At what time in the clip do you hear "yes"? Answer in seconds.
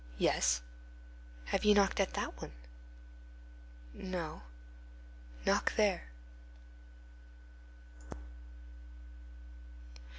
0.17-0.61